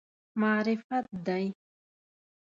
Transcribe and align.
معرفت 0.41 1.05
دی. 1.25 1.45